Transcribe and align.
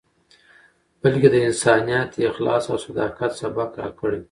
بلکې 1.01 1.29
د 1.31 1.35
انسانیت، 1.47 2.09
اخلاص 2.29 2.63
او 2.71 2.77
صداقت، 2.85 3.31
سبق 3.41 3.69
راکړی. 3.81 4.19